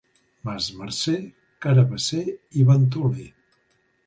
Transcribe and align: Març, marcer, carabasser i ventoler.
Març, 0.47 0.69
marcer, 0.79 1.17
carabasser 1.67 2.25
i 2.63 2.67
ventoler. 2.71 3.29